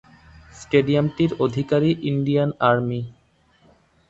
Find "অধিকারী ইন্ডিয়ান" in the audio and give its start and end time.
1.45-2.49